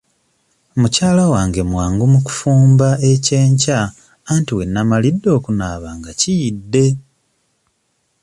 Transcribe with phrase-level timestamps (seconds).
[0.79, 3.79] Mukyala wange mwangu mu kufumba ekyenkya
[4.33, 6.85] anti we nnamalidde okunaaba nga kiyidde.